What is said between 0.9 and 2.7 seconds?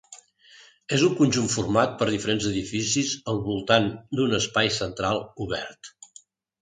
És un conjunt format per diferents